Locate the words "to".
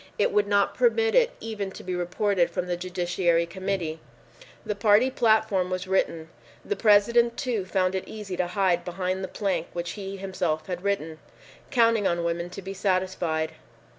1.73-1.83, 8.37-8.47, 12.49-12.63